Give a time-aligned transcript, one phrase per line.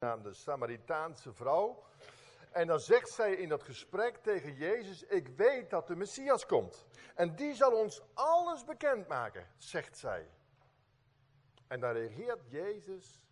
[0.00, 1.82] de Samaritaanse vrouw.
[2.50, 6.86] En dan zegt zij in dat gesprek tegen Jezus: Ik weet dat de Messias komt.
[7.14, 10.30] En die zal ons alles bekendmaken, zegt zij.
[11.66, 13.22] En dan reageert Jezus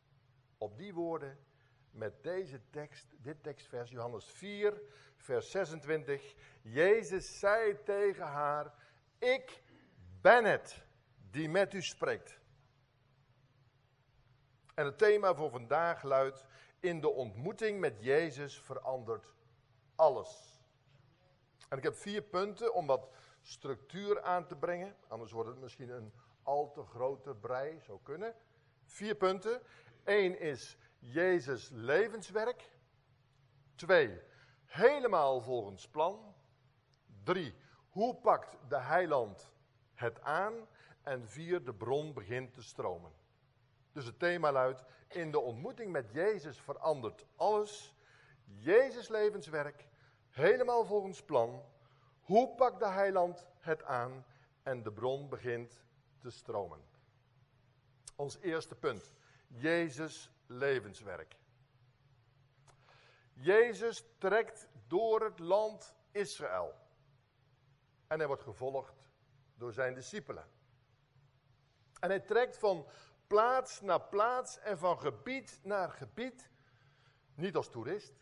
[0.59, 1.39] op die woorden
[1.91, 4.81] met deze tekst, dit tekstvers, Johannes 4,
[5.17, 6.35] vers 26.
[6.63, 8.75] Jezus zei tegen haar:
[9.19, 9.63] Ik
[10.21, 10.85] ben het
[11.31, 12.39] die met u spreekt.
[14.75, 16.45] En het thema voor vandaag luidt:
[16.81, 19.35] In de ontmoeting met Jezus verandert
[19.95, 20.63] alles.
[21.69, 23.09] En ik heb vier punten om wat
[23.43, 24.97] structuur aan te brengen.
[25.09, 28.35] Anders wordt het misschien een al te grote brei, zou kunnen.
[28.85, 29.63] Vier punten.
[30.05, 32.71] Eén is Jezus levenswerk.
[33.75, 34.21] Twee,
[34.65, 36.35] helemaal volgens plan.
[37.23, 37.55] Drie,
[37.89, 39.53] hoe pakt de heiland
[39.95, 40.55] het aan?
[41.03, 43.13] En vier, de bron begint te stromen.
[43.93, 47.95] Dus het thema luidt, in de ontmoeting met Jezus verandert alles.
[48.45, 49.89] Jezus levenswerk,
[50.31, 51.63] helemaal volgens plan.
[52.21, 54.25] Hoe pakt de heiland het aan?
[54.63, 55.83] En de bron begint
[56.19, 56.81] te stromen.
[58.17, 59.15] Ons eerste punt.
[59.47, 61.37] Jezus levenswerk.
[63.33, 66.75] Jezus trekt door het land Israël.
[68.07, 69.11] En hij wordt gevolgd
[69.55, 70.49] door zijn discipelen.
[72.01, 72.87] En hij trekt van
[73.29, 76.51] plaats naar plaats en van gebied naar gebied.
[77.35, 78.15] Niet als toerist,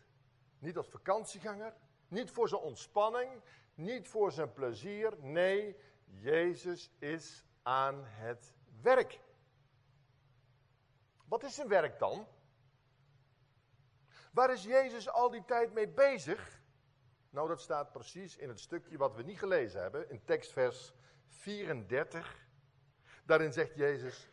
[0.59, 1.73] niet als vakantieganger,
[2.07, 3.41] niet voor zijn ontspanning,
[3.73, 5.13] niet voor zijn plezier.
[5.19, 9.19] Nee, Jezus is aan het werk.
[11.25, 12.27] Wat is zijn werk dan?
[14.31, 16.61] Waar is Jezus al die tijd mee bezig?
[17.29, 20.93] Nou, dat staat precies in het stukje wat we niet gelezen hebben, in tekstvers
[21.27, 22.47] 34.
[23.25, 24.29] Daarin zegt Jezus: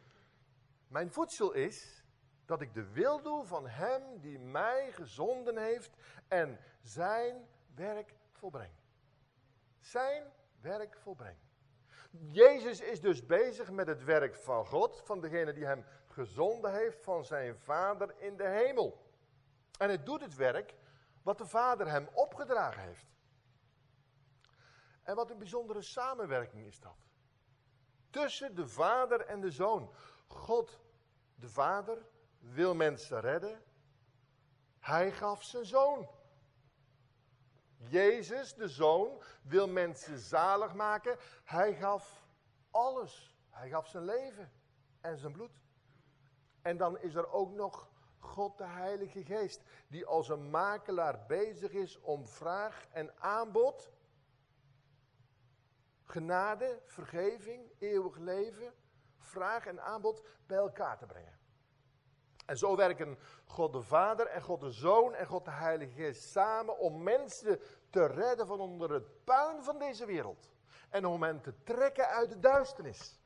[0.94, 2.04] Mijn voedsel is
[2.44, 5.96] dat ik de wil doe van Hem die mij gezonden heeft
[6.28, 8.72] en zijn werk volbreng.
[9.80, 11.36] Zijn werk volbreng.
[12.10, 17.02] Jezus is dus bezig met het werk van God, van degene die Hem gezonden heeft
[17.02, 19.10] van zijn Vader in de hemel.
[19.78, 20.74] En hij doet het werk
[21.22, 23.06] wat de Vader hem opgedragen heeft.
[25.02, 27.06] En wat een bijzondere samenwerking is dat.
[28.10, 29.94] Tussen de Vader en de Zoon.
[30.26, 30.82] God,
[31.34, 32.06] de Vader,
[32.38, 33.62] wil mensen redden.
[34.78, 36.08] Hij gaf zijn Zoon.
[37.76, 41.16] Jezus, de Zoon, wil mensen zalig maken.
[41.44, 42.26] Hij gaf
[42.70, 43.36] alles.
[43.50, 44.52] Hij gaf zijn leven
[45.00, 45.62] en zijn bloed.
[46.62, 51.72] En dan is er ook nog God de Heilige Geest, die als een makelaar bezig
[51.72, 53.92] is om vraag en aanbod,
[56.04, 58.74] genade, vergeving, eeuwig leven,
[59.24, 61.38] vraag en aanbod bij elkaar te brengen.
[62.46, 66.22] En zo werken God de Vader en God de Zoon en God de Heilige Geest
[66.22, 70.52] samen om mensen te redden van onder het puin van deze wereld.
[70.90, 73.20] En om hen te trekken uit de duisternis.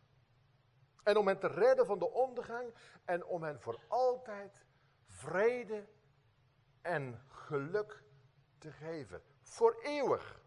[1.02, 4.64] En om hen te redden van de ondergang en om hen voor altijd
[5.04, 5.88] vrede
[6.82, 8.02] en geluk
[8.58, 9.22] te geven.
[9.42, 10.40] Voor eeuwig.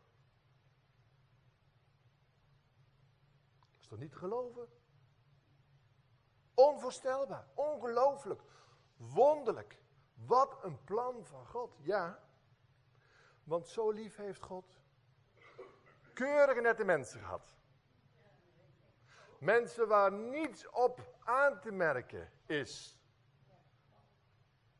[3.59, 4.80] Dat is toch niet geloven?
[6.53, 8.41] Onvoorstelbaar, ongelooflijk,
[8.95, 9.79] wonderlijk.
[10.13, 12.19] Wat een plan van God, ja.
[13.43, 14.81] Want zo lief heeft God
[16.21, 17.55] keurige nette mensen gehad.
[19.39, 22.99] Mensen waar niets op aan te merken is.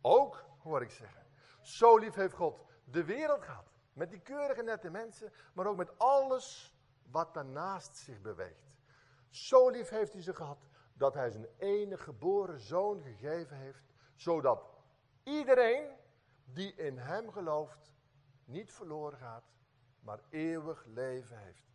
[0.02, 1.26] Ook, hoor ik zeggen.
[1.62, 3.72] Zo lief heeft God de wereld gehad.
[3.94, 6.76] Met die keurige nette mensen, maar ook met alles
[7.12, 8.76] wat daarnaast zich beweegt.
[9.30, 10.68] Zo lief heeft hij ze gehad
[11.02, 13.84] dat hij zijn enige geboren zoon gegeven heeft,
[14.16, 14.70] zodat
[15.24, 15.96] iedereen
[16.44, 17.94] die in hem gelooft
[18.46, 19.44] niet verloren gaat,
[20.00, 21.72] maar eeuwig leven heeft.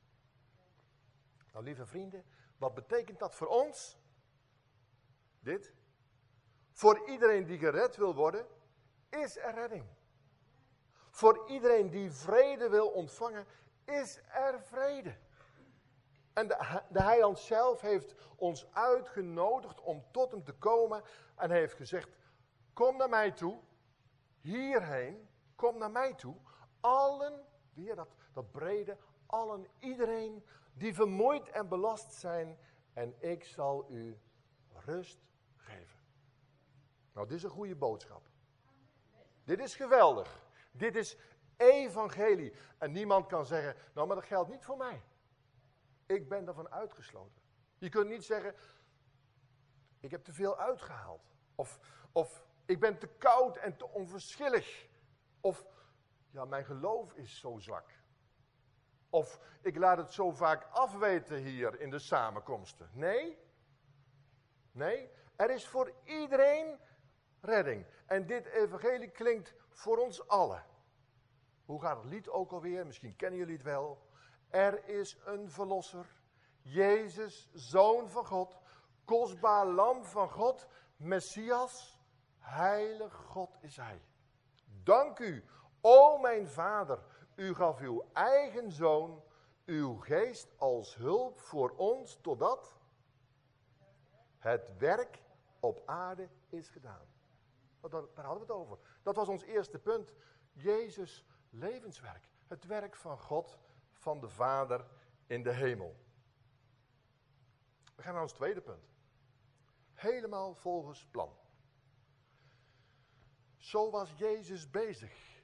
[1.53, 2.25] Nou, lieve vrienden,
[2.57, 3.99] wat betekent dat voor ons?
[5.41, 5.75] Dit.
[6.71, 8.47] Voor iedereen die gered wil worden,
[9.09, 9.87] is er redding.
[11.11, 13.47] Voor iedereen die vrede wil ontvangen,
[13.85, 15.17] is er vrede.
[16.37, 16.49] En
[16.89, 21.03] de, heiland zelf heeft ons uitgenodigd om tot hem te komen
[21.37, 22.09] en heeft gezegd,
[22.73, 23.61] kom naar mij toe,
[24.41, 26.37] hierheen, kom naar mij toe.
[26.81, 27.45] Allen,
[27.75, 28.97] weer dat, dat brede,
[29.27, 32.59] allen, iedereen die vermoeid en belast zijn
[32.93, 34.19] en ik zal u
[34.85, 35.19] rust
[35.57, 36.01] geven.
[37.13, 38.29] Nou, dit is een goede boodschap.
[39.45, 40.49] Dit is geweldig.
[40.71, 41.17] Dit is
[41.57, 42.53] evangelie.
[42.79, 45.03] En niemand kan zeggen, nou maar dat geldt niet voor mij.
[46.07, 47.43] Ik ben daarvan uitgesloten.
[47.79, 48.55] Je kunt niet zeggen,
[50.01, 51.35] ik heb te veel uitgehaald.
[51.55, 51.81] Of,
[52.13, 54.87] of Ik ben te koud en te onverschillig.
[55.41, 55.67] Of,
[56.31, 57.91] ja, mijn geloof is zo zwak.
[59.11, 62.91] Of, ik laat het zo vaak afweten hier in de samenkomsten.
[62.93, 63.39] Nee.
[64.73, 66.79] Nee, er is voor iedereen
[67.41, 67.87] redding.
[68.07, 70.65] En dit evangelie klinkt voor ons allen.
[71.65, 72.87] Hoe gaat het lied ook alweer?
[72.87, 74.06] Misschien kennen jullie het wel.
[74.49, 76.07] Er is een verlosser.
[76.63, 78.59] Jezus, zoon van God.
[79.05, 80.67] Kostbaar lam van God.
[80.97, 82.01] Messias.
[82.39, 84.03] Heilig God is hij.
[84.83, 85.45] Dank u,
[85.81, 86.99] o mijn vader.
[87.35, 89.23] U gaf uw eigen zoon,
[89.65, 92.77] uw geest als hulp voor ons, totdat
[94.39, 95.23] het werk
[95.61, 97.07] op aarde is gedaan.
[97.81, 98.79] Daar hadden we het over.
[99.03, 100.15] Dat was ons eerste punt.
[100.53, 102.29] Jezus levenswerk.
[102.47, 103.59] Het werk van God,
[104.07, 104.87] van de Vader
[105.27, 105.97] in de hemel.
[107.97, 108.95] We gaan naar ons tweede punt.
[109.93, 111.37] Helemaal volgens plan.
[113.57, 115.43] Zo was Jezus bezig.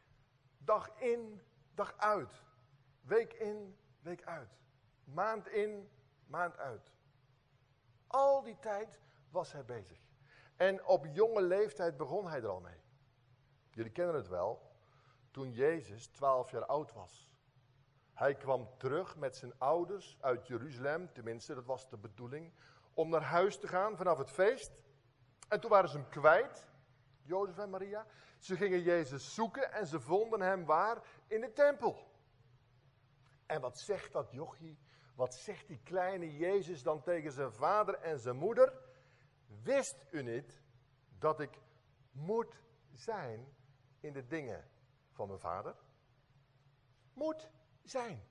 [0.58, 1.42] Dag in,
[1.74, 2.42] dag uit.
[3.00, 4.58] Week in, week uit.
[5.04, 5.90] Maand in,
[6.26, 6.92] maand uit.
[8.06, 9.00] Al die tijd
[9.30, 9.98] was hij bezig.
[10.56, 12.80] En op jonge leeftijd begon hij er al mee.
[13.70, 14.70] Jullie kennen het wel.
[15.30, 17.31] Toen Jezus 12 jaar oud was.
[18.12, 22.52] Hij kwam terug met zijn ouders uit Jeruzalem, tenminste dat was de bedoeling,
[22.94, 24.72] om naar huis te gaan vanaf het feest.
[25.48, 26.68] En toen waren ze hem kwijt,
[27.22, 28.06] Jozef en Maria.
[28.38, 31.02] Ze gingen Jezus zoeken en ze vonden hem waar?
[31.26, 32.10] In de tempel.
[33.46, 34.78] En wat zegt dat jochie?
[35.14, 38.72] Wat zegt die kleine Jezus dan tegen zijn vader en zijn moeder?
[39.62, 40.62] Wist u niet
[41.18, 41.58] dat ik
[42.10, 42.60] moet
[42.92, 43.56] zijn
[44.00, 44.68] in de dingen
[45.10, 45.74] van mijn vader?
[47.12, 47.50] Moet
[47.84, 48.24] zijn.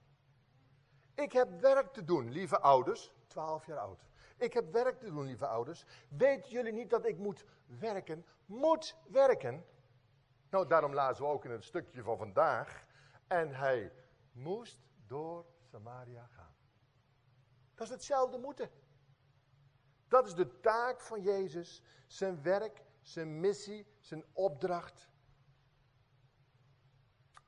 [1.13, 3.13] Ik heb werk te doen, lieve ouders.
[3.27, 4.06] 12 jaar oud.
[4.38, 5.86] Ik heb werk te doen, lieve ouders.
[6.07, 8.25] Weet jullie niet dat ik moet werken?
[8.45, 9.65] Moet werken.
[10.50, 12.86] Nou, daarom lazen we ook in het stukje van vandaag.
[13.27, 13.94] En hij
[14.31, 16.56] moest door Samaria gaan.
[17.75, 18.69] Dat is hetzelfde moeten.
[20.07, 21.83] Dat is de taak van Jezus.
[22.07, 25.09] Zijn werk, zijn missie, zijn opdracht.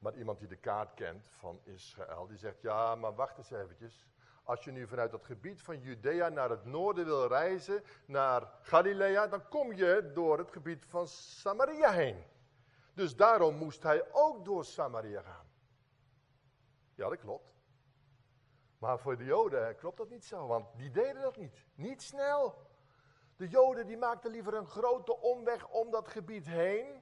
[0.04, 4.08] Maar iemand die de kaart kent van Israël, die zegt, ja, maar wacht eens eventjes.
[4.44, 9.28] Als je nu vanuit dat gebied van Judea naar het noorden wil reizen, naar Galilea,
[9.28, 12.24] dan kom je door het gebied van Samaria heen.
[12.94, 15.48] Dus daarom moest hij ook door Samaria gaan.
[16.96, 17.54] Ja, dat klopt.
[18.78, 21.66] Maar voor de Joden klopt dat niet zo, want die deden dat niet.
[21.76, 22.68] Niet snel.
[23.36, 27.02] De Joden die maakten liever een grote omweg om dat gebied heen.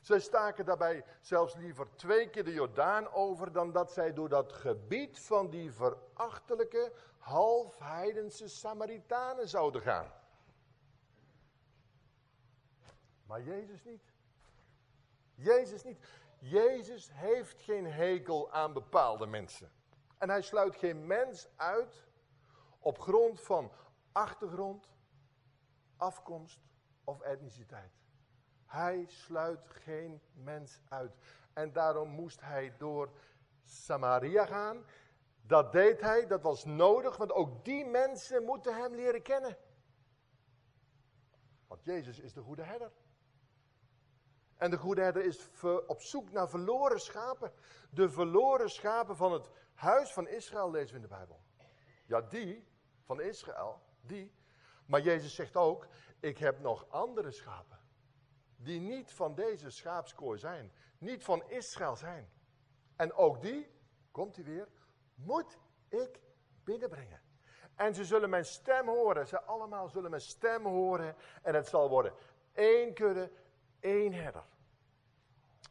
[0.00, 4.52] Zij staken daarbij zelfs liever twee keer de Jordaan over dan dat zij door dat
[4.52, 10.12] gebied van die verachtelijke, halfheidense Samaritanen zouden gaan.
[13.26, 14.12] Maar Jezus niet.
[15.34, 15.98] Jezus niet.
[16.38, 19.72] Jezus heeft geen hekel aan bepaalde mensen.
[20.18, 22.06] En hij sluit geen mens uit
[22.78, 23.72] op grond van
[24.12, 24.88] achtergrond,
[25.96, 26.60] afkomst
[27.04, 27.99] of etniciteit.
[28.70, 31.16] Hij sluit geen mens uit.
[31.52, 33.10] En daarom moest hij door
[33.64, 34.84] Samaria gaan.
[35.42, 39.56] Dat deed hij, dat was nodig, want ook die mensen moeten hem leren kennen.
[41.66, 42.92] Want Jezus is de goede herder.
[44.56, 45.50] En de goede herder is
[45.86, 47.52] op zoek naar verloren schapen.
[47.90, 51.40] De verloren schapen van het huis van Israël lezen we in de Bijbel.
[52.06, 52.68] Ja, die
[53.02, 54.32] van Israël, die.
[54.86, 55.86] Maar Jezus zegt ook,
[56.20, 57.79] ik heb nog andere schapen
[58.62, 62.30] die niet van deze schaapskooi zijn, niet van Israël zijn.
[62.96, 63.70] En ook die,
[64.10, 64.68] komt hij weer,
[65.14, 66.20] moet ik
[66.64, 67.20] binnenbrengen.
[67.74, 71.88] En ze zullen mijn stem horen, ze allemaal zullen mijn stem horen en het zal
[71.88, 72.12] worden
[72.52, 73.30] één kudde,
[73.80, 74.44] één herder.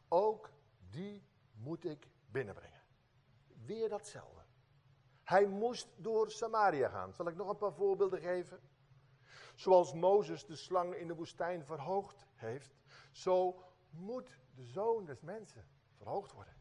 [0.08, 0.50] Ook
[0.90, 2.82] die moet ik binnenbrengen.
[3.64, 4.40] Weer datzelfde.
[5.22, 7.12] Hij moest door Samaria gaan.
[7.12, 8.60] Zal ik nog een paar voorbeelden geven?
[9.54, 12.79] Zoals Mozes de slang in de woestijn verhoogd heeft,
[13.10, 16.54] zo moet de zoon des mensen verhoogd worden.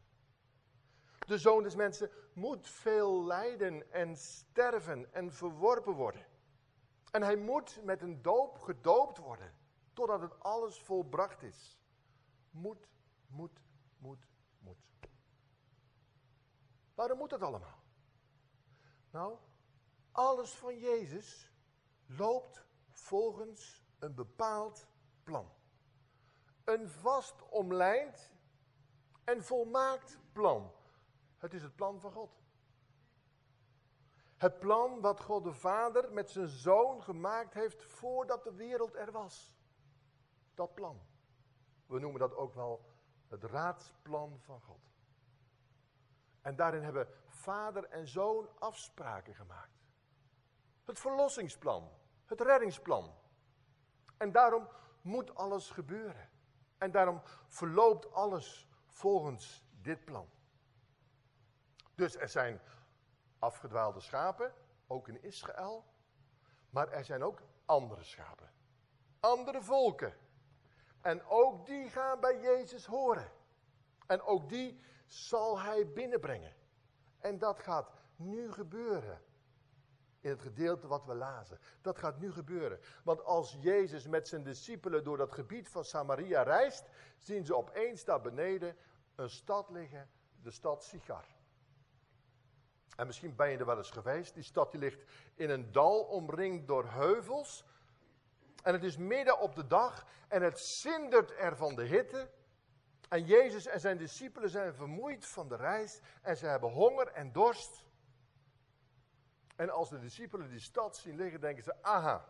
[1.28, 6.26] De zoon des mensen moet veel lijden en sterven en verworpen worden.
[7.12, 9.54] En hij moet met een doop gedoopt worden,
[9.94, 11.80] totdat het alles volbracht is.
[12.50, 12.90] Moet,
[13.28, 13.64] moet,
[13.98, 14.28] moet,
[14.60, 14.78] moet.
[16.96, 17.84] Waarom moet dat allemaal?
[19.12, 19.38] Nou,
[20.12, 21.52] alles van Jezus
[22.06, 24.88] loopt volgens een bepaald
[25.24, 25.52] plan
[26.70, 28.32] een vast omlijnd
[29.24, 30.72] en volmaakt plan.
[31.38, 32.42] Het is het plan van God.
[34.38, 39.12] Het plan wat God de Vader met zijn zoon gemaakt heeft voordat de wereld er
[39.12, 39.54] was.
[40.54, 41.02] Dat plan.
[41.86, 42.86] We noemen dat ook wel
[43.28, 44.80] het raadsplan van God.
[46.42, 49.88] En daarin hebben vader en zoon afspraken gemaakt.
[50.86, 51.90] Het verlossingsplan,
[52.26, 53.14] het reddingsplan.
[54.18, 54.68] En daarom
[55.02, 56.29] moet alles gebeuren.
[56.80, 60.30] En daarom verloopt alles volgens dit plan.
[61.96, 62.62] Dus er zijn
[63.40, 64.54] afgedwaalde schapen,
[64.88, 65.86] ook in Israël.
[66.70, 68.52] Maar er zijn ook andere schapen.
[69.20, 70.14] Andere volken.
[71.02, 73.32] En ook die gaan bij Jezus horen.
[74.08, 76.56] En ook die zal hij binnenbrengen.
[77.20, 79.22] En dat gaat nu gebeuren.
[80.20, 81.60] In het gedeelte wat we lazen.
[81.82, 82.80] Dat gaat nu gebeuren.
[83.04, 88.04] Want als Jezus met zijn discipelen door dat gebied van Samaria reist, zien ze opeens
[88.04, 88.76] daar beneden
[89.16, 90.10] een stad liggen,
[90.42, 91.26] de stad Sigar.
[93.00, 94.34] En misschien ben je er wel eens geweest.
[94.34, 95.04] Die stad die ligt
[95.36, 97.66] in een dal omringd door heuvels.
[98.64, 102.30] En het is midden op de dag en het zindert er van de hitte.
[103.10, 107.32] En Jezus en zijn discipelen zijn vermoeid van de reis en ze hebben honger en
[107.32, 107.86] dorst.
[109.60, 112.26] En als de discipelen die stad zien liggen, denken ze: aha,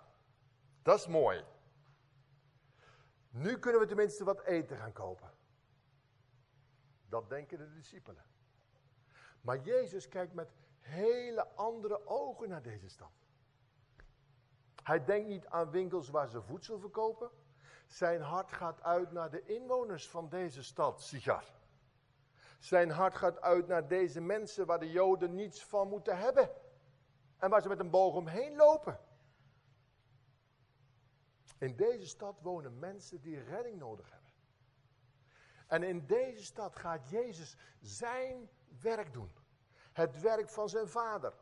[0.81, 1.45] dat is mooi.
[3.29, 5.31] Nu kunnen we tenminste wat eten gaan kopen.
[7.09, 8.23] Dat denken de discipelen.
[9.41, 13.11] Maar Jezus kijkt met hele andere ogen naar deze stad.
[14.83, 17.29] Hij denkt niet aan winkels waar ze voedsel verkopen.
[17.87, 21.43] Zijn hart gaat uit naar de inwoners van deze stad, Sigar.
[22.59, 26.49] Zijn hart gaat uit naar deze mensen waar de Joden niets van moeten hebben.
[27.39, 28.99] En waar ze met een boog omheen lopen.
[31.57, 34.31] In deze stad wonen mensen die redding nodig hebben.
[35.67, 38.49] En in deze stad gaat Jezus zijn
[38.81, 39.31] werk doen.
[39.93, 41.33] Het werk van zijn vader.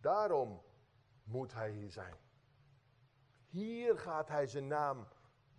[0.00, 0.62] Daarom
[1.22, 2.14] moet hij hier zijn.
[3.46, 5.08] Hier gaat hij zijn naam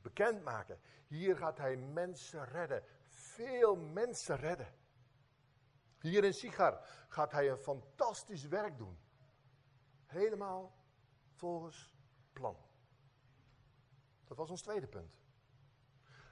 [0.01, 0.79] bekendmaken.
[1.07, 2.83] Hier gaat hij mensen redden.
[3.07, 4.73] Veel mensen redden.
[5.99, 8.97] Hier in Sigar gaat hij een fantastisch werk doen.
[10.09, 10.73] Helemaal
[11.33, 11.95] volgens
[12.33, 12.57] plan.
[14.27, 15.17] Dat was ons tweede punt.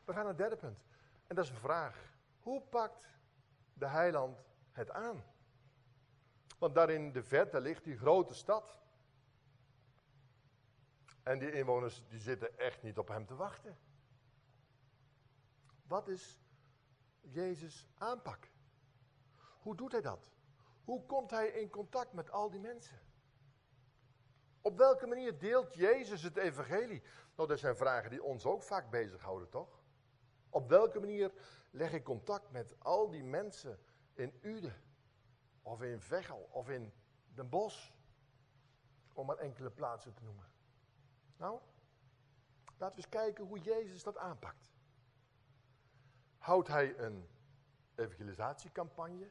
[0.05, 0.85] We gaan naar het derde punt.
[1.27, 2.15] En dat is een vraag.
[2.39, 3.05] Hoe pakt
[3.73, 5.23] de heiland het aan?
[6.57, 8.79] Want daar in de verte ligt die grote stad.
[11.23, 13.77] En die inwoners die zitten echt niet op hem te wachten.
[15.83, 16.39] Wat is
[17.21, 18.49] Jezus aanpak?
[19.59, 20.31] Hoe doet hij dat?
[20.83, 23.06] Hoe komt hij in contact met al die mensen?
[24.67, 27.03] Op welke manier deelt Jezus het evangelie?
[27.35, 29.81] Nou, dat zijn vragen die ons ook vaak bezighouden, toch?
[30.49, 31.31] Op welke manier
[31.71, 33.79] leg ik contact met al die mensen
[34.13, 34.81] in Uden?
[35.61, 36.49] Of in Veghel?
[36.51, 36.93] Of in
[37.33, 37.91] Den Bosch?
[39.13, 40.45] Om maar enkele plaatsen te noemen.
[41.37, 41.59] Nou,
[42.77, 44.71] laten we eens kijken hoe Jezus dat aanpakt.
[46.37, 47.29] Houdt hij een
[47.95, 49.29] evangelisatiecampagne?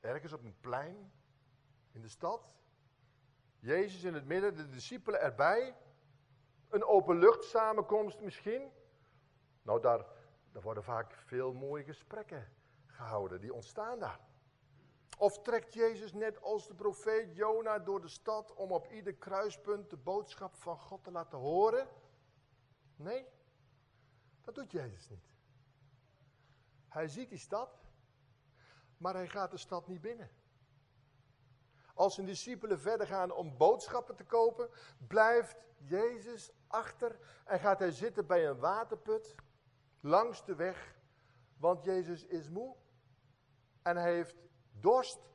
[0.00, 1.12] Ergens op een plein
[1.90, 2.56] in de stad?
[3.58, 5.76] Jezus in het midden, de discipelen erbij?
[6.68, 7.44] Een openlucht
[8.20, 8.72] misschien?
[9.62, 10.06] Nou, daar,
[10.52, 12.48] daar worden vaak veel mooie gesprekken
[12.86, 14.20] gehouden, die ontstaan daar.
[15.18, 19.90] Of trekt Jezus net als de profeet Jona door de stad om op ieder kruispunt
[19.90, 21.88] de boodschap van God te laten horen?
[22.96, 23.26] Nee,
[24.40, 25.24] dat doet Jezus niet.
[26.88, 27.88] Hij ziet die stad,
[28.96, 30.30] maar hij gaat de stad niet binnen.
[31.98, 34.70] Als zijn discipelen verder gaan om boodschappen te kopen,
[35.06, 39.34] blijft Jezus achter en gaat hij zitten bij een waterput
[40.00, 40.96] langs de weg,
[41.56, 42.76] want Jezus is moe
[43.82, 44.36] en hij heeft
[44.72, 45.30] dorst.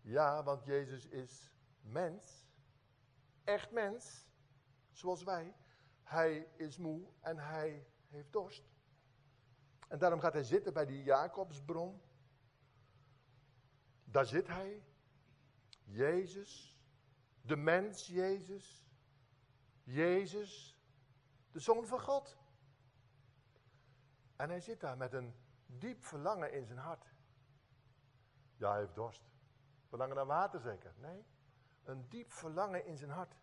[0.00, 2.46] Ja, want Jezus is mens,
[3.44, 4.26] echt mens,
[4.90, 5.54] zoals wij.
[6.02, 8.64] Hij is moe en hij heeft dorst.
[9.88, 12.00] En daarom gaat hij zitten bij die Jacobsbron.
[14.04, 14.88] Daar zit hij.
[15.90, 16.78] Jezus,
[17.42, 18.88] de mens Jezus.
[19.82, 20.78] Jezus,
[21.52, 22.38] de Zoon van God.
[24.36, 25.34] En hij zit daar met een
[25.66, 27.14] diep verlangen in zijn hart.
[28.56, 29.22] Ja, hij heeft dorst.
[29.88, 30.94] Verlangen naar water zeker?
[30.96, 31.24] Nee.
[31.82, 33.34] Een diep verlangen in zijn hart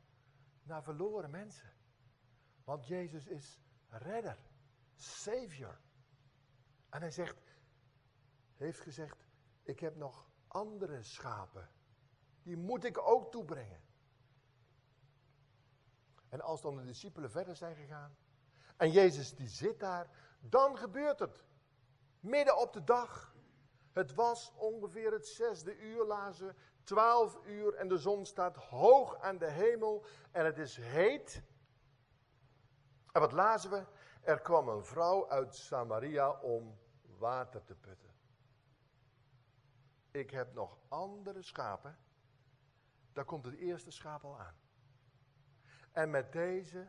[0.63, 1.73] naar verloren mensen.
[2.63, 4.37] Want Jezus is redder,
[4.95, 5.79] savior.
[6.89, 7.37] En hij zegt,
[8.55, 9.27] heeft gezegd,
[9.63, 11.69] ik heb nog andere schapen.
[12.47, 13.81] Die moet ik ook toebrengen.
[16.29, 18.17] En als dan de discipelen verder zijn gegaan.
[18.77, 20.09] En Jezus die zit daar.
[20.39, 21.43] Dan gebeurt het.
[22.19, 23.35] Midden op de dag.
[23.91, 29.37] Het was ongeveer het zesde uur, lazen Twaalf uur en de zon staat hoog aan
[29.37, 30.05] de hemel.
[30.31, 31.43] En het is heet.
[33.11, 33.85] En wat lazen we?
[34.21, 36.79] Er kwam een vrouw uit Samaria om
[37.17, 38.15] water te putten.
[40.11, 42.06] Ik heb nog andere schapen.
[43.17, 44.55] Daar komt het eerste schaap al aan.
[45.91, 46.87] En met deze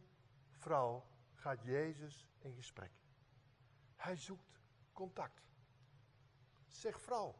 [0.50, 2.90] vrouw gaat Jezus in gesprek.
[3.96, 4.60] Hij zoekt
[4.92, 5.42] contact.
[6.66, 7.34] Zeg vrouw,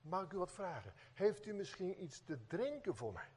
[0.00, 0.92] mag ik u wat vragen?
[1.12, 3.28] Heeft u misschien iets te drinken voor mij?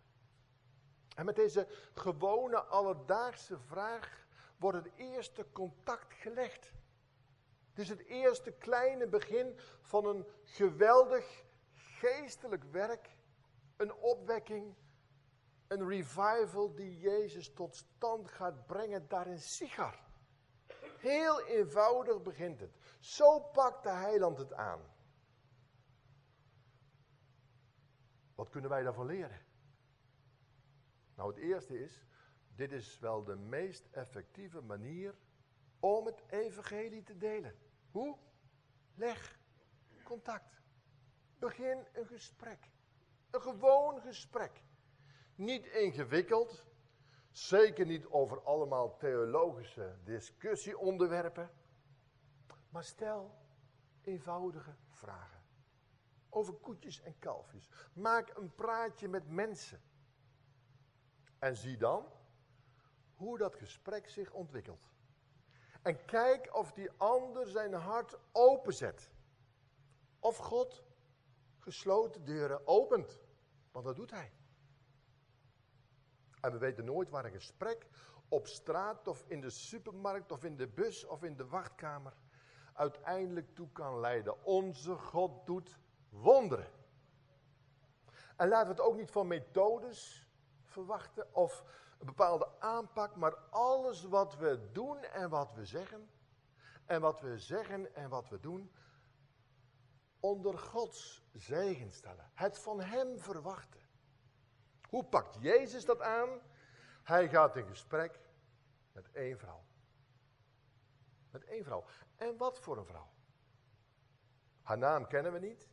[1.16, 6.72] En met deze gewone alledaagse vraag wordt het eerste contact gelegd.
[7.70, 13.14] Het is het eerste kleine begin van een geweldig geestelijk werk,
[13.77, 14.75] een opwekking,
[15.67, 20.03] een revival die Jezus tot stand gaat brengen daar in Sigar.
[20.98, 22.77] Heel eenvoudig begint het.
[23.00, 24.82] Zo pakt de heiland het aan.
[28.36, 29.46] Wat kunnen wij daarvan leren?
[31.15, 32.05] Nou, het eerste is,
[32.55, 35.15] dit is wel de meest effectieve manier
[35.79, 37.55] om het evangelie te delen.
[37.91, 38.17] Hoe?
[38.94, 39.39] Leg
[40.03, 40.62] contact.
[41.39, 42.70] Begin een gesprek.
[43.36, 44.63] Een gewoon gesprek.
[45.36, 46.63] Niet ingewikkeld.
[47.32, 51.51] Zeker niet over allemaal theologische discussieonderwerpen.
[52.70, 53.36] Maar stel
[54.01, 55.44] eenvoudige vragen.
[56.30, 57.70] Over koetjes en kalfjes.
[57.94, 59.82] Maak een praatje met mensen.
[61.39, 62.06] En zie dan
[63.15, 64.92] hoe dat gesprek zich ontwikkelt.
[65.82, 69.12] En kijk of die ander zijn hart openzet.
[70.20, 70.84] Of God
[71.60, 73.24] gesloten deuren opent.
[73.75, 74.32] Want dat doet hij.
[76.41, 77.88] En we weten nooit waar een gesprek
[78.27, 82.13] op straat of in de supermarkt of in de bus of in de wachtkamer
[82.74, 84.44] uiteindelijk toe kan leiden.
[84.44, 85.79] Onze God doet
[86.10, 86.72] wonderen.
[88.36, 90.27] En laten we het ook niet van methodes
[90.63, 91.63] verwachten of
[92.00, 96.10] een bepaalde aanpak, maar alles wat we doen en wat we zeggen,
[96.86, 98.72] en wat we zeggen en wat we doen,
[100.26, 102.32] onder Gods zegen stellen.
[102.34, 103.82] Het van Hem verwachten.
[104.90, 106.40] Hoe pakt Jezus dat aan?
[107.04, 108.20] Hij gaat in gesprek
[108.92, 109.64] met één vrouw.
[111.32, 111.86] Met één vrouw.
[112.16, 113.10] En wat voor een vrouw?
[114.62, 115.70] Haar naam kennen we niet.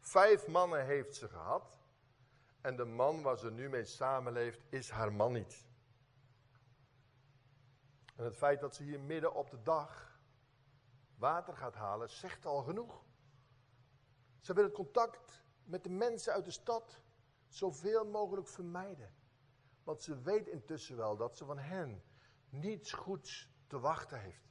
[0.00, 1.78] Vijf mannen heeft ze gehad.
[2.60, 5.66] En de man waar ze nu mee samenleeft is haar man niet.
[8.16, 10.20] En het feit dat ze hier midden op de dag
[11.16, 13.06] water gaat halen, zegt al genoeg.
[14.40, 17.00] Ze wil het contact met de mensen uit de stad
[17.48, 19.14] zoveel mogelijk vermijden.
[19.82, 22.02] Want ze weet intussen wel dat ze van hen
[22.48, 24.48] niets goeds te wachten heeft.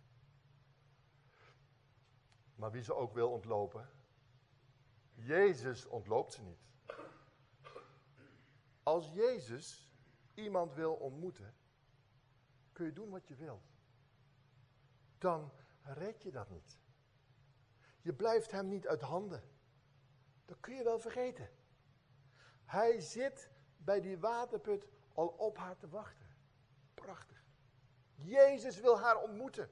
[2.55, 3.89] Maar wie ze ook wil ontlopen,
[5.13, 6.65] Jezus ontloopt ze niet.
[8.83, 9.91] Als Jezus
[10.33, 11.55] iemand wil ontmoeten,
[12.71, 13.75] kun je doen wat je wilt.
[15.17, 16.79] Dan red je dat niet.
[18.01, 19.43] Je blijft hem niet uit handen.
[20.47, 21.49] Dat kun je wel vergeten.
[22.65, 26.27] Hij zit bij die waterput al op haar te wachten.
[26.93, 27.43] Prachtig.
[28.15, 29.69] Jezus wil haar ontmoeten.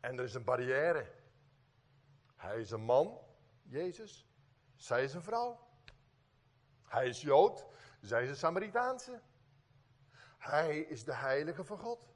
[0.00, 1.14] En er is een barrière.
[2.36, 3.18] Hij is een man,
[3.62, 4.26] Jezus.
[4.76, 5.68] Zij is een vrouw.
[6.82, 7.66] Hij is Jood,
[8.00, 9.20] zij is een Samaritaanse.
[10.38, 12.14] Hij is de heilige van God.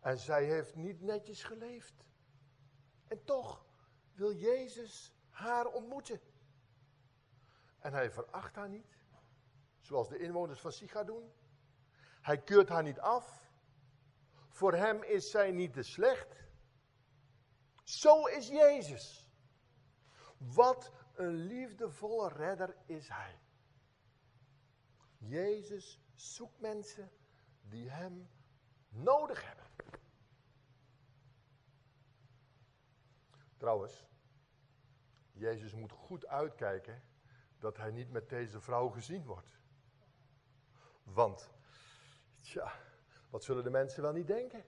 [0.00, 2.04] En zij heeft niet netjes geleefd.
[3.06, 3.64] En toch
[4.12, 6.20] wil Jezus haar ontmoeten.
[7.78, 8.96] En hij veracht haar niet,
[9.80, 11.32] zoals de inwoners van Siga doen.
[12.20, 13.50] Hij keurt haar niet af.
[14.48, 16.44] Voor hem is zij niet te slecht.
[17.84, 19.28] Zo is Jezus.
[20.36, 23.38] Wat een liefdevolle redder is hij.
[25.18, 27.10] Jezus zoekt mensen
[27.62, 28.30] die hem
[28.88, 29.66] nodig hebben.
[33.56, 34.07] Trouwens,
[35.38, 37.02] Jezus moet goed uitkijken
[37.58, 39.58] dat hij niet met deze vrouw gezien wordt.
[41.02, 41.50] Want,
[42.40, 42.72] tja,
[43.30, 44.64] wat zullen de mensen wel niet denken?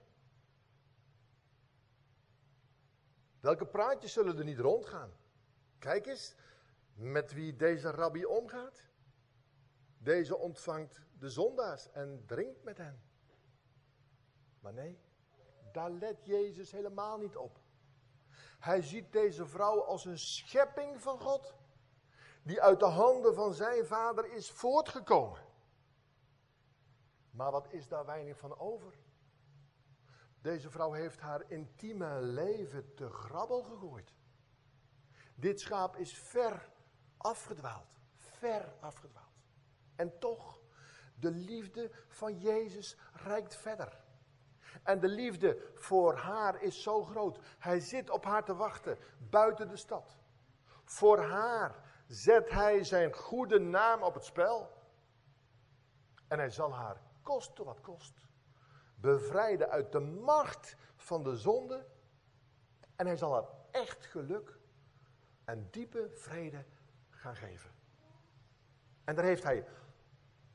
[3.39, 5.11] Welke praatjes zullen er niet rondgaan?
[5.79, 6.35] Kijk eens
[6.93, 8.89] met wie deze rabbi omgaat.
[9.97, 13.03] Deze ontvangt de zondaars en drinkt met hen.
[14.59, 14.99] Maar nee,
[15.71, 17.60] daar let Jezus helemaal niet op.
[18.61, 21.55] Hij ziet deze vrouw als een schepping van God,
[22.43, 25.39] die uit de handen van zijn vader is voortgekomen.
[27.31, 28.93] Maar wat is daar weinig van over?
[30.41, 34.13] Deze vrouw heeft haar intieme leven te grabbel gegooid.
[35.35, 36.69] Dit schaap is ver
[37.17, 39.35] afgedwaald, ver afgedwaald.
[39.95, 40.59] En toch,
[41.15, 44.03] de liefde van Jezus reikt verder.
[44.83, 47.39] En de liefde voor haar is zo groot.
[47.59, 48.97] Hij zit op haar te wachten,
[49.29, 50.17] buiten de stad.
[50.83, 51.75] Voor haar
[52.07, 54.69] zet hij zijn goede naam op het spel.
[56.27, 58.13] En hij zal haar, koste wat kost,
[58.95, 61.85] bevrijden uit de macht van de zonde.
[62.95, 64.59] En hij zal haar echt geluk
[65.45, 66.65] en diepe vrede
[67.09, 67.71] gaan geven.
[69.03, 69.67] En daar heeft hij,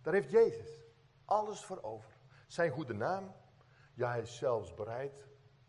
[0.02, 0.80] daar heeft Jezus
[1.24, 2.10] alles voor over.
[2.46, 3.34] Zijn goede naam,
[3.96, 5.26] ja hij is zelfs bereid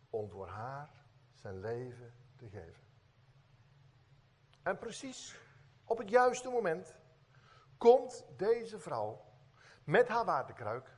[0.10, 0.90] om voor haar
[1.34, 2.84] zijn leven te geven.
[4.64, 5.40] En precies
[5.86, 6.96] op het juiste moment
[7.78, 9.26] komt deze vrouw
[9.84, 10.98] met haar waterkruik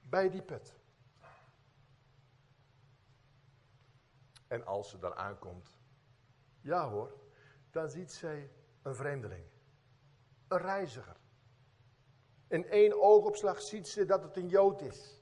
[0.00, 0.76] bij die put.
[4.46, 5.78] En als ze daar aankomt,
[6.60, 7.20] ja hoor,
[7.70, 8.50] dan ziet zij
[8.82, 9.44] een vreemdeling.
[10.48, 11.16] Een reiziger.
[12.48, 15.15] In één oogopslag ziet ze dat het een Jood is.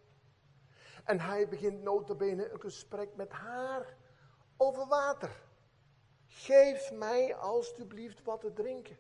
[1.05, 3.97] En hij begint notabene een gesprek met haar
[4.57, 5.43] over water.
[6.27, 8.97] Geef mij alstublieft wat te drinken.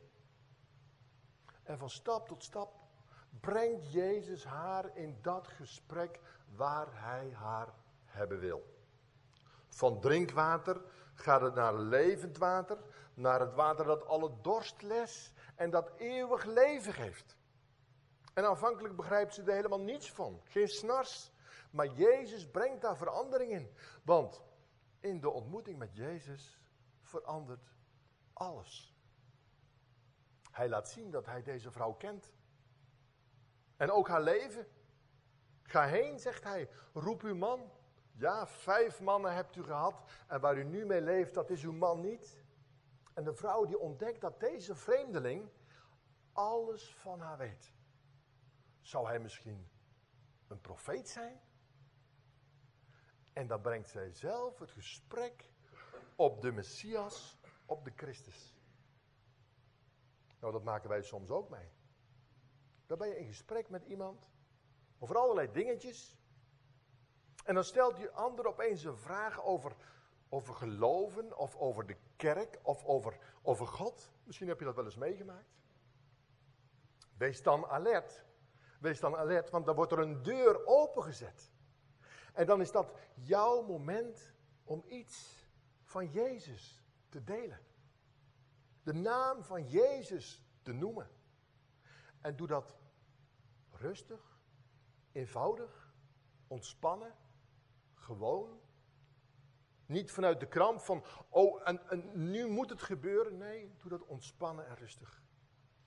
[1.62, 2.72] En van stap tot stap
[3.40, 6.20] brengt Jezus haar in dat gesprek
[6.56, 8.72] waar hij haar hebben wil.
[9.68, 10.80] Van drinkwater
[11.14, 12.78] gaat het naar levend water,
[13.14, 17.36] naar het water dat alle dorst les en dat eeuwig leven geeft.
[18.34, 21.32] En aanvankelijk begrijpt ze er helemaal niets van, geen snars.
[21.74, 23.76] Maar Jezus brengt daar verandering in.
[24.02, 24.42] Want
[25.00, 26.60] in de ontmoeting met Jezus
[27.00, 27.74] verandert
[28.32, 28.96] alles.
[30.50, 32.32] Hij laat zien dat hij deze vrouw kent.
[33.76, 34.66] En ook haar leven.
[35.62, 37.72] Ga heen, zegt hij, roep uw man.
[38.12, 41.72] Ja, vijf mannen hebt u gehad en waar u nu mee leeft, dat is uw
[41.72, 42.42] man niet.
[43.14, 45.50] En de vrouw die ontdekt dat deze vreemdeling
[46.32, 47.72] alles van haar weet.
[48.80, 49.68] Zou hij misschien
[50.48, 51.40] een profeet zijn?
[53.34, 55.52] En dan brengt zij zelf het gesprek
[56.16, 58.54] op de Messias, op de Christus.
[60.40, 61.68] Nou, dat maken wij soms ook mee.
[62.86, 64.30] Dan ben je in gesprek met iemand
[64.98, 66.18] over allerlei dingetjes.
[67.44, 69.76] En dan stelt die ander opeens een vraag over,
[70.28, 74.12] over geloven, of over de kerk, of over, over God.
[74.22, 75.54] Misschien heb je dat wel eens meegemaakt.
[77.16, 78.24] Wees dan alert.
[78.80, 81.53] Wees dan alert, want dan wordt er een deur opengezet.
[82.34, 84.32] En dan is dat jouw moment
[84.64, 85.46] om iets
[85.82, 87.60] van Jezus te delen.
[88.82, 91.10] De naam van Jezus te noemen.
[92.20, 92.76] En doe dat
[93.70, 94.40] rustig,
[95.12, 95.94] eenvoudig,
[96.46, 97.14] ontspannen,
[97.94, 98.60] gewoon.
[99.86, 103.36] Niet vanuit de kramp van, oh, en, nu moet het gebeuren.
[103.36, 105.22] Nee, doe dat ontspannen en rustig.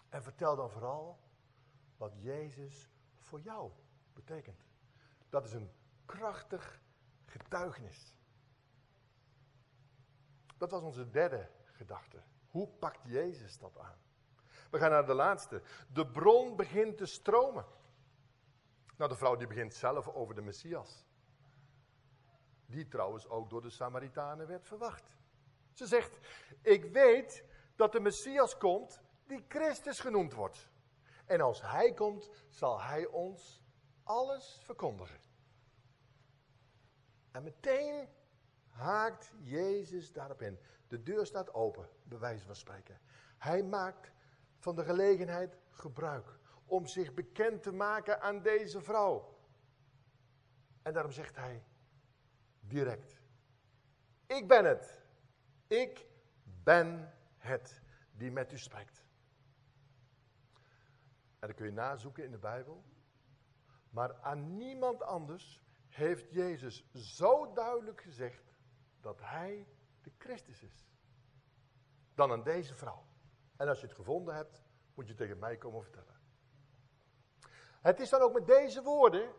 [0.09, 1.19] En vertel dan vooral
[1.97, 3.71] wat Jezus voor jou
[4.13, 4.65] betekent.
[5.29, 5.71] Dat is een
[6.07, 6.81] krachtig
[7.25, 8.15] getuigenis.
[10.57, 12.23] Dat was onze derde gedachte.
[12.49, 13.97] Hoe pakt Jezus dat aan?
[14.71, 15.61] We gaan naar de laatste.
[15.93, 17.65] De bron begint te stromen.
[18.95, 21.05] Nou, de vrouw die begint zelf over de Messias.
[22.65, 25.15] Die trouwens ook door de Samaritanen werd verwacht.
[25.73, 26.19] Ze zegt,
[26.61, 27.43] ik weet
[27.75, 30.69] dat de Messias komt die Christus genoemd wordt.
[31.25, 33.61] En als hij komt, zal hij ons
[34.03, 35.26] alles verkondigen.
[37.37, 38.07] En meteen
[38.67, 40.59] haakt Jezus daarop in.
[40.87, 42.99] De deur staat open, bij wijze van spreken.
[43.37, 44.11] Hij maakt
[44.57, 49.37] van de gelegenheid gebruik om zich bekend te maken aan deze vrouw.
[50.81, 51.63] En daarom zegt hij
[52.59, 53.21] direct:
[54.25, 55.01] Ik ben het.
[55.67, 56.07] Ik
[56.63, 59.03] ben het die met u spreekt.
[61.39, 62.83] En dat kun je nazoeken in de Bijbel.
[63.89, 68.53] Maar aan niemand anders heeft Jezus zo duidelijk gezegd
[69.01, 69.67] dat hij
[70.01, 70.87] de Christus is.
[72.15, 73.05] Dan aan deze vrouw.
[73.57, 74.61] En als je het gevonden hebt,
[74.93, 76.15] moet je tegen mij komen vertellen.
[77.81, 79.33] Het is dan ook met deze woorden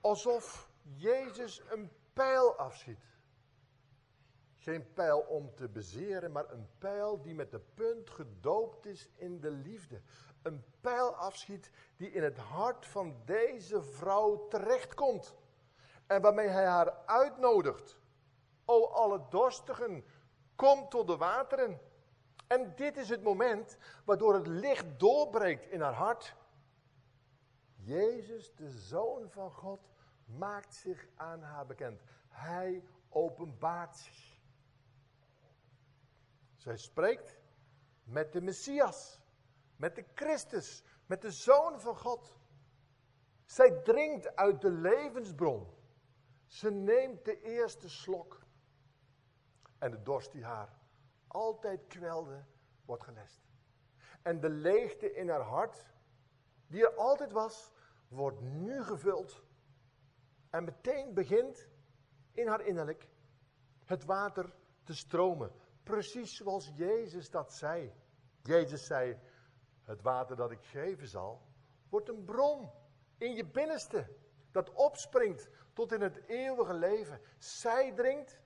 [0.00, 3.16] alsof Jezus een pijl afschiet.
[4.56, 9.40] Geen pijl om te bezeren, maar een pijl die met de punt gedoopt is in
[9.40, 10.02] de liefde.
[10.42, 15.36] Een pijl afschiet die in het hart van deze vrouw terechtkomt.
[16.08, 17.96] En waarmee hij haar uitnodigt.
[18.64, 20.04] O alle dorstigen,
[20.56, 21.80] kom tot de wateren.
[22.46, 26.36] En dit is het moment waardoor het licht doorbreekt in haar hart.
[27.74, 29.88] Jezus, de Zoon van God,
[30.24, 32.02] maakt zich aan haar bekend.
[32.28, 34.38] Hij openbaart zich.
[36.56, 37.38] Zij spreekt
[38.04, 39.20] met de Messias,
[39.76, 42.36] met de Christus, met de Zoon van God.
[43.44, 45.76] Zij drinkt uit de levensbron.
[46.48, 48.40] Ze neemt de eerste slok.
[49.78, 50.78] En de dorst die haar
[51.26, 52.44] altijd kwelde,
[52.84, 53.46] wordt gelest.
[54.22, 55.86] En de leegte in haar hart,
[56.66, 57.72] die er altijd was,
[58.08, 59.42] wordt nu gevuld.
[60.50, 61.68] En meteen begint
[62.32, 63.08] in haar innerlijk
[63.84, 65.52] het water te stromen.
[65.82, 67.92] Precies zoals Jezus dat zei.
[68.42, 69.18] Jezus zei,
[69.82, 71.42] het water dat ik geven zal,
[71.88, 72.70] wordt een bron
[73.18, 74.16] in je binnenste.
[74.58, 77.20] Dat opspringt tot in het eeuwige leven.
[77.38, 78.40] Zij drinkt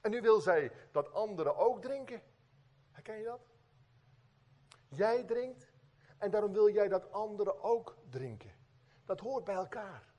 [0.00, 2.22] en nu wil zij dat anderen ook drinken.
[2.90, 3.40] Herken je dat?
[4.88, 5.72] Jij drinkt
[6.18, 8.54] en daarom wil jij dat anderen ook drinken.
[9.04, 10.14] Dat hoort bij elkaar.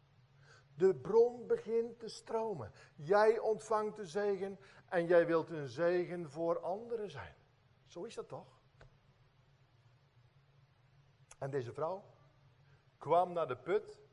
[0.76, 2.72] De bron begint te stromen.
[2.96, 7.36] Jij ontvangt de zegen en jij wilt een zegen voor anderen zijn.
[7.86, 8.60] Zo is dat toch?
[11.38, 12.04] En deze vrouw
[12.98, 14.06] kwam naar de put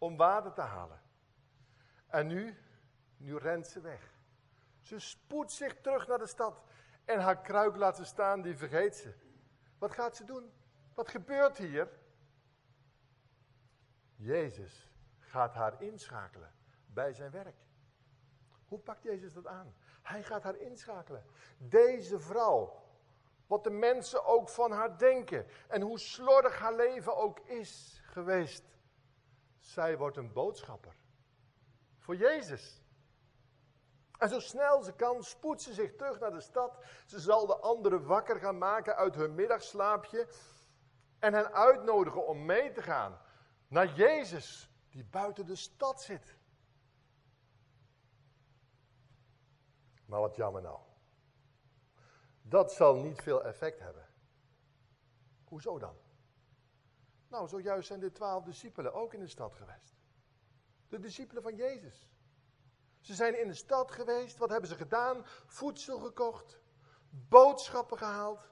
[0.00, 1.00] om water te halen.
[2.06, 2.56] En nu,
[3.16, 4.12] nu rent ze weg.
[4.80, 6.62] Ze spoedt zich terug naar de stad.
[7.04, 9.14] En haar kruik laat ze staan, die vergeet ze.
[9.78, 10.52] Wat gaat ze doen?
[10.94, 11.88] Wat gebeurt hier?
[14.16, 16.52] Jezus gaat haar inschakelen
[16.86, 17.56] bij zijn werk.
[18.64, 19.74] Hoe pakt Jezus dat aan?
[20.02, 21.24] Hij gaat haar inschakelen.
[21.58, 22.82] Deze vrouw,
[23.46, 28.64] wat de mensen ook van haar denken en hoe slordig haar leven ook is geweest,
[29.70, 30.96] zij wordt een boodschapper
[31.98, 32.82] voor Jezus.
[34.18, 36.84] En zo snel ze kan, spoedt ze zich terug naar de stad.
[37.06, 40.28] Ze zal de anderen wakker gaan maken uit hun middagslaapje.
[41.18, 43.20] En hen uitnodigen om mee te gaan
[43.68, 46.36] naar Jezus, die buiten de stad zit.
[50.04, 50.78] Maar wat jammer nou.
[52.42, 54.08] Dat zal niet veel effect hebben.
[55.44, 55.96] Hoezo dan?
[57.30, 59.94] Nou, zojuist zijn de twaalf discipelen ook in de stad geweest.
[60.88, 62.10] De discipelen van Jezus.
[63.00, 64.38] Ze zijn in de stad geweest.
[64.38, 65.22] Wat hebben ze gedaan?
[65.46, 66.60] Voedsel gekocht.
[67.10, 68.50] Boodschappen gehaald.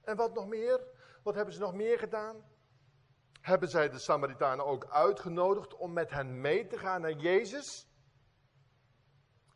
[0.00, 0.86] En wat nog meer?
[1.22, 2.44] Wat hebben ze nog meer gedaan?
[3.40, 7.88] Hebben zij de Samaritanen ook uitgenodigd om met hen mee te gaan naar Jezus?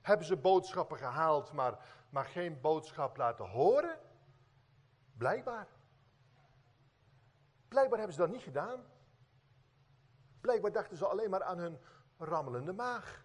[0.01, 3.99] Hebben ze boodschappen gehaald, maar, maar geen boodschap laten horen?
[5.17, 5.74] Blijkbaar.
[7.75, 8.85] Blijkbaar hebben ze dat niet gedaan.
[10.41, 11.79] Blijkbaar dachten ze alleen maar aan hun
[12.19, 13.25] rammelende maag.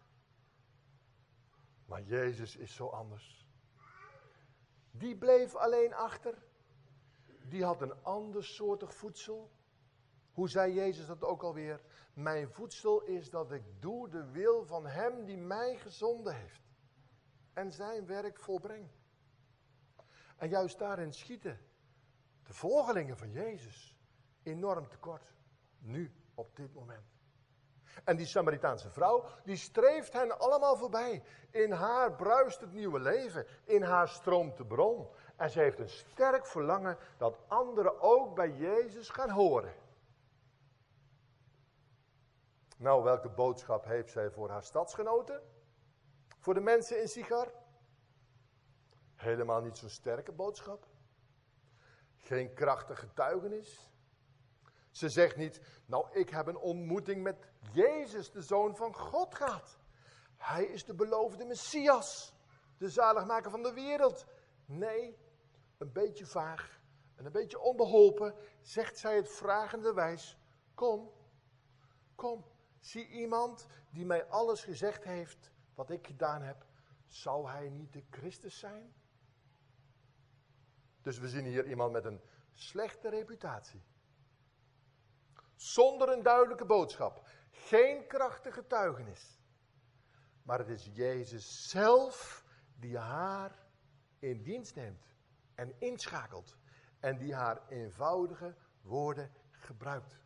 [1.86, 3.48] Maar Jezus is zo anders.
[4.92, 6.44] Die bleef alleen achter.
[7.44, 9.52] Die had een ander soortig voedsel.
[10.32, 11.82] Hoe zei Jezus dat ook alweer?
[12.14, 16.62] Mijn voedsel is dat ik doe de wil van Hem die mij gezonden heeft.
[17.54, 18.90] En zijn werk volbreng.
[20.38, 21.60] En juist daarin schieten
[22.44, 23.98] de volgelingen van Jezus
[24.44, 25.34] enorm tekort.
[25.80, 27.18] Nu, op dit moment.
[28.04, 31.24] En die Samaritaanse vrouw, die streeft hen allemaal voorbij.
[31.52, 33.48] In haar bruist het nieuwe leven.
[33.64, 35.08] In haar stroomt de bron.
[35.36, 39.74] En ze heeft een sterk verlangen dat anderen ook bij Jezus gaan horen.
[42.78, 45.42] Nou, welke boodschap heeft zij voor haar stadsgenoten?
[46.40, 47.52] Voor de mensen in Sigar?
[49.16, 50.88] Helemaal niet zo'n sterke boodschap.
[52.16, 53.89] Geen krachtige getuigenis.
[54.92, 57.38] Ze zegt niet, nou ik heb een ontmoeting met
[57.72, 59.78] Jezus, de Zoon van God gehad.
[60.38, 62.34] Hij is de beloofde Messias,
[62.78, 64.26] de zaligmaker van de wereld.
[64.66, 65.18] Nee,
[65.78, 66.80] een beetje vaag
[67.16, 70.38] en een beetje onbeholpen zegt zij het vragende wijs.
[70.74, 71.12] Kom,
[72.16, 72.46] kom,
[72.80, 76.66] zie iemand die mij alles gezegd heeft wat ik gedaan heb.
[77.08, 78.94] Zou hij niet de Christus zijn?
[81.02, 82.22] Dus we zien hier iemand met een
[82.54, 83.84] slechte reputatie.
[85.60, 87.28] Zonder een duidelijke boodschap.
[87.52, 89.40] Geen krachtige getuigenis.
[90.44, 92.46] Maar het is Jezus zelf
[92.76, 93.68] die haar
[94.20, 95.16] in dienst neemt
[95.56, 96.58] en inschakelt.
[97.00, 100.20] En die haar eenvoudige woorden gebruikt.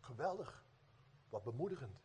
[0.00, 0.64] Geweldig.
[1.28, 2.02] Wat bemoedigend.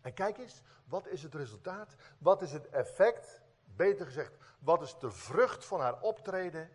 [0.00, 1.94] En kijk eens, wat is het resultaat?
[2.18, 3.42] Wat is het effect?
[3.64, 6.70] Beter gezegd, wat is de vrucht van haar optreden?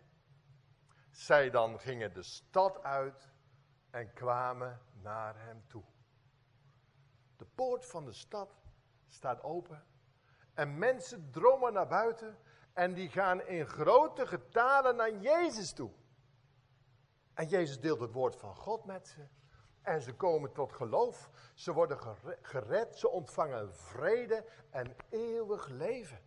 [1.10, 3.28] Zij dan gingen de stad uit
[3.90, 5.84] en kwamen naar hem toe.
[7.36, 8.60] De poort van de stad
[9.08, 9.84] staat open
[10.54, 12.38] en mensen dromen naar buiten
[12.72, 15.90] en die gaan in grote getalen naar Jezus toe.
[17.34, 19.28] En Jezus deelt het woord van God met ze.
[19.82, 21.30] En ze komen tot geloof.
[21.54, 22.98] Ze worden gered.
[22.98, 26.20] Ze ontvangen vrede en eeuwig leven.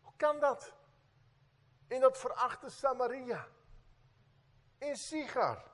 [0.00, 0.74] Hoe kan dat?
[1.86, 3.48] In dat verachte Samaria.
[4.78, 5.71] In Sigar.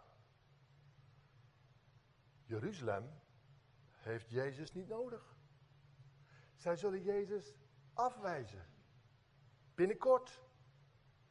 [2.48, 3.11] Jeruzalem
[3.92, 5.37] heeft Jezus niet nodig.
[6.56, 7.54] Zij zullen Jezus
[7.92, 8.66] afwijzen.
[9.74, 10.42] Binnenkort.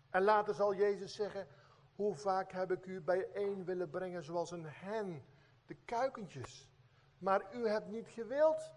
[0.09, 1.47] En later zal Jezus zeggen,
[1.95, 5.25] hoe vaak heb ik u bijeen willen brengen zoals een hen,
[5.65, 6.69] de kuikentjes.
[7.17, 8.71] Maar u hebt niet gewild.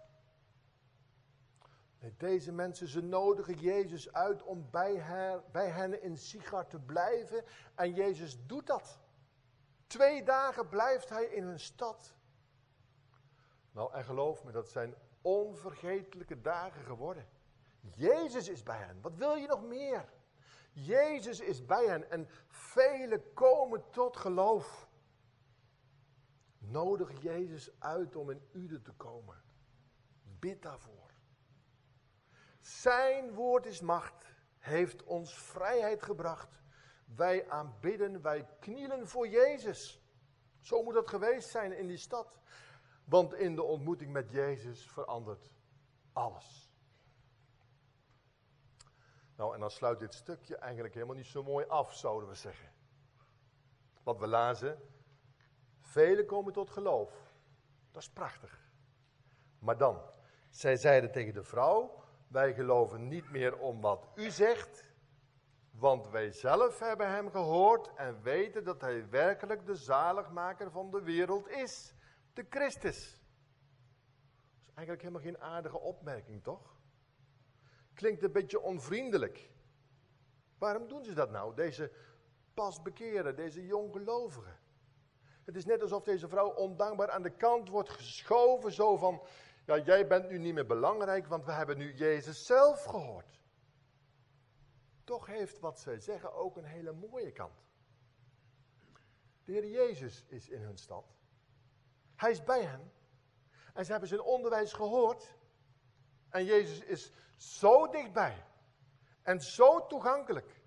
[2.17, 7.43] Deze mensen, ze nodigen Jezus uit om bij, her, bij hen in Sigar te blijven.
[7.75, 8.99] En Jezus doet dat.
[9.87, 12.19] Twee dagen blijft hij in hun stad.
[13.71, 17.27] Nou, en geloof me, dat zijn onvergetelijke dagen geworden.
[17.95, 19.01] Jezus is bij hen.
[19.01, 20.09] Wat wil je nog meer?
[20.71, 24.89] Jezus is bij hen en velen komen tot geloof.
[26.57, 29.41] Nodig Jezus uit om in Ude te komen.
[30.39, 31.11] Bid daarvoor.
[32.59, 34.25] Zijn woord is macht,
[34.57, 36.61] heeft ons vrijheid gebracht.
[37.05, 40.01] Wij aanbidden, wij knielen voor Jezus.
[40.59, 42.39] Zo moet het geweest zijn in die stad.
[43.11, 45.51] Want in de ontmoeting met Jezus verandert
[46.13, 46.71] alles.
[49.35, 52.71] Nou, en dan sluit dit stukje eigenlijk helemaal niet zo mooi af, zouden we zeggen.
[54.03, 54.79] Wat we lazen,
[55.79, 57.33] velen komen tot geloof.
[57.91, 58.71] Dat is prachtig.
[59.59, 60.01] Maar dan,
[60.49, 64.85] zij zeiden tegen de vrouw, wij geloven niet meer om wat u zegt,
[65.71, 71.01] want wij zelf hebben hem gehoord en weten dat hij werkelijk de zaligmaker van de
[71.01, 71.93] wereld is,
[72.33, 72.99] de Christus.
[72.99, 76.79] Dat is eigenlijk helemaal geen aardige opmerking, toch?
[77.93, 79.49] Klinkt een beetje onvriendelijk.
[80.57, 81.91] Waarom doen ze dat nou, deze
[82.53, 84.59] pasbekeren, deze jonggelovigen?
[85.43, 89.21] Het is net alsof deze vrouw ondankbaar aan de kant wordt geschoven, zo van,
[89.65, 93.41] ja, jij bent nu niet meer belangrijk, want we hebben nu Jezus zelf gehoord.
[95.03, 97.65] Toch heeft wat zij zeggen ook een hele mooie kant.
[99.43, 101.20] De Heer Jezus is in hun stad.
[102.21, 102.91] Hij is bij hen.
[103.73, 105.35] En ze hebben zijn onderwijs gehoord.
[106.29, 108.45] En Jezus is zo dichtbij.
[109.21, 110.61] En zo toegankelijk.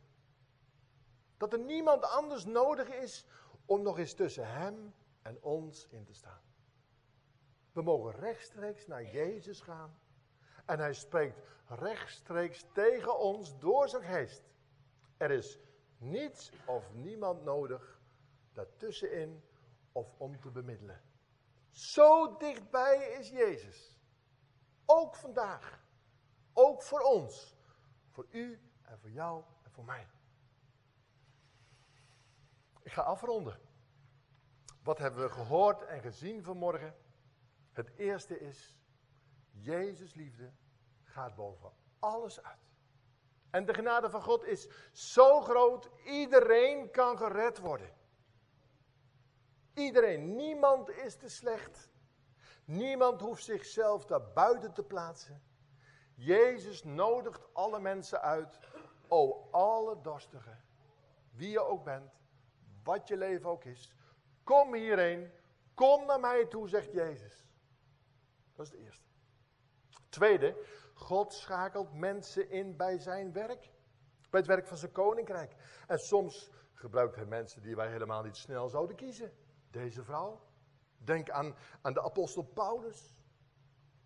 [1.37, 3.27] Dat er niemand anders nodig is
[3.67, 6.41] om nog eens tussen hem en ons in te staan.
[7.73, 9.99] We mogen rechtstreeks naar Jezus gaan.
[10.65, 14.43] En hij spreekt rechtstreeks tegen ons door zijn geest.
[15.17, 15.59] Er is
[15.97, 18.01] niets of niemand nodig
[18.53, 19.43] daartussenin
[19.93, 21.13] of om te bemiddelen.
[21.75, 23.97] Zo dichtbij is Jezus.
[24.87, 25.85] Ook vandaag.
[26.53, 27.57] Ook voor ons.
[28.11, 30.09] Voor u en voor jou en voor mij.
[32.83, 33.61] Ik ga afronden.
[34.83, 36.97] Wat hebben we gehoord en gezien vanmorgen?
[37.73, 38.77] Het eerste is,
[39.51, 40.53] Jezus liefde
[41.03, 42.73] gaat boven alles uit.
[43.51, 47.94] En de genade van God is zo groot, iedereen kan gered worden.
[49.75, 51.93] Iedereen, niemand is te slecht.
[52.65, 55.43] Niemand hoeft zichzelf daar buiten te plaatsen.
[56.15, 58.59] Jezus nodigt alle mensen uit.
[59.09, 60.65] O, alle dorstigen,
[61.33, 62.13] wie je ook bent,
[62.83, 63.95] wat je leven ook is.
[64.43, 65.33] Kom hierheen,
[65.75, 67.47] kom naar mij toe, zegt Jezus.
[68.55, 69.09] Dat is de eerste.
[70.09, 70.57] Tweede,
[70.95, 73.73] God schakelt mensen in bij zijn werk.
[74.31, 75.55] Bij het werk van zijn koninkrijk.
[75.87, 79.33] En soms gebruikt hij mensen die wij helemaal niet snel zouden kiezen.
[79.75, 80.41] Deze vrouw.
[80.99, 83.15] Denk aan, aan de apostel Paulus.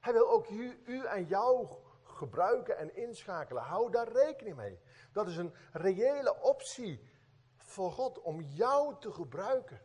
[0.00, 1.68] Hij wil ook u, u en jou
[2.02, 3.62] gebruiken en inschakelen.
[3.62, 4.78] Hou daar rekening mee.
[5.12, 7.10] Dat is een reële optie
[7.56, 9.80] voor God om jou te gebruiken.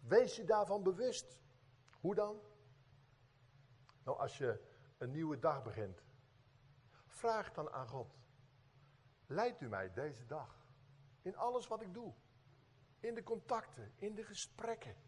[0.00, 1.38] Wees je daarvan bewust.
[2.00, 2.40] Hoe dan?
[4.04, 4.60] Nou, als je
[4.98, 6.02] een nieuwe dag begint,
[7.06, 8.18] vraag dan aan God.
[9.26, 10.66] Leidt u mij deze dag
[11.22, 12.14] in alles wat ik doe?
[13.00, 15.07] In de contacten, in de gesprekken.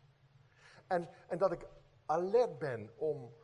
[0.90, 1.66] En, en dat ik
[2.07, 3.35] alert ben om,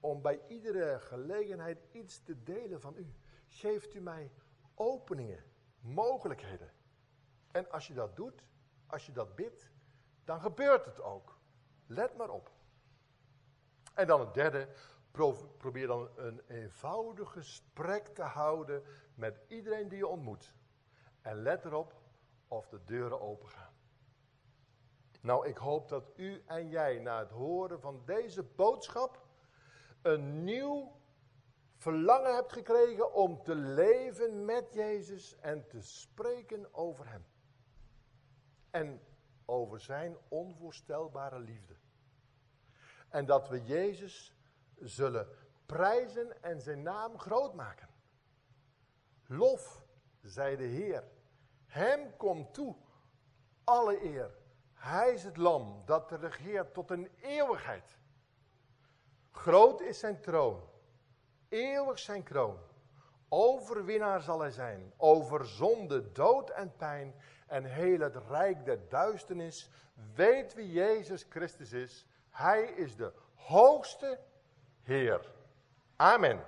[0.00, 3.14] om bij iedere gelegenheid iets te delen van u.
[3.48, 4.32] Geeft u mij
[4.74, 5.44] openingen,
[5.80, 6.72] mogelijkheden.
[7.50, 8.44] En als je dat doet,
[8.86, 9.70] als je dat bidt,
[10.24, 11.38] dan gebeurt het ook.
[11.86, 12.50] Let maar op.
[13.94, 14.68] En dan het derde,
[15.58, 18.82] probeer dan een eenvoudig gesprek te houden
[19.14, 20.54] met iedereen die je ontmoet.
[21.20, 22.00] En let erop
[22.48, 23.71] of de deuren open gaan.
[25.22, 29.26] Nou, ik hoop dat u en jij na het horen van deze boodschap
[30.02, 31.00] een nieuw
[31.76, 37.26] verlangen hebt gekregen om te leven met Jezus en te spreken over Hem.
[38.70, 39.00] En
[39.44, 41.76] over Zijn onvoorstelbare liefde.
[43.08, 44.36] En dat we Jezus
[44.80, 45.28] zullen
[45.66, 47.88] prijzen en Zijn naam groot maken.
[49.26, 49.84] Lof,
[50.20, 51.04] zei de Heer.
[51.66, 52.76] Hem komt toe
[53.64, 54.40] alle eer
[54.82, 57.96] hij is het lam dat regeert tot een eeuwigheid.
[59.30, 60.68] Groot is zijn troon.
[61.48, 62.58] eeuwig zijn kroon.
[63.28, 67.14] Overwinnaar zal hij zijn over zonde, dood en pijn
[67.46, 69.70] en heel het rijk der duisternis.
[70.14, 72.06] Weet wie Jezus Christus is.
[72.30, 74.18] Hij is de hoogste
[74.82, 75.30] Heer.
[75.96, 76.44] Amen.